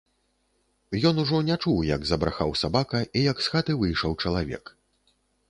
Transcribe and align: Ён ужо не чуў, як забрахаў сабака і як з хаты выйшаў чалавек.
Ён 1.09 1.21
ужо 1.23 1.41
не 1.49 1.57
чуў, 1.63 1.77
як 1.89 2.01
забрахаў 2.13 2.55
сабака 2.63 3.03
і 3.17 3.25
як 3.31 3.37
з 3.49 3.55
хаты 3.55 3.71
выйшаў 3.85 4.19
чалавек. 4.27 4.75